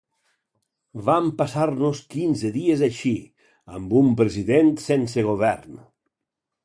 [1.09, 3.13] Vam passar-nos quinze dies així,
[3.81, 5.81] amb un president sense govern.